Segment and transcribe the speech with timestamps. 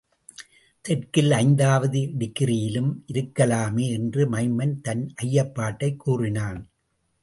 [0.81, 3.91] தெற்கில் ஐந்தாவது டிகிரியிலும் இருக்கலாமே?
[3.91, 6.69] என்று மைமன் தன் ஐயப்பாட்டைக் கூறினான்.